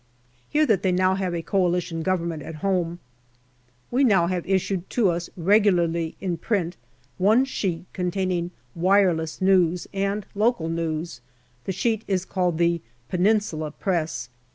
Hear 0.49 0.65
that 0.65 0.81
they 0.81 0.91
now 0.91 1.13
have 1.13 1.35
a 1.35 1.43
Coalition 1.43 2.01
Government 2.01 2.41
at 2.41 2.55
home. 2.65 2.97
We 3.91 4.03
now 4.03 4.25
have 4.25 4.49
issued 4.49 4.89
to 4.89 5.11
us 5.11 5.29
regularly 5.37 6.15
in 6.19 6.37
print 6.37 6.75
one 7.19 7.45
sheet 7.45 7.85
containing" 7.93 8.49
wireless 8.89 9.41
news" 9.41 9.85
and 10.07 10.25
local 10.33 10.69
news. 10.69 11.21
The 11.65 11.71
sheet 11.71 12.03
is 12.07 12.25
called 12.25 12.57
the 12.57 12.81
Peninsula 13.09 13.69
Press. 13.69 14.29